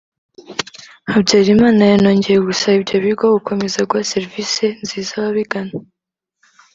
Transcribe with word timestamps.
Habyarimana 1.11 1.81
yanongeye 1.91 2.39
gusaba 2.47 2.75
ibyo 2.79 2.97
bigo 3.05 3.25
gukomeza 3.35 3.87
guha 3.89 4.03
serivisi 4.13 4.65
nziza 4.81 5.11
ababigana 5.17 5.73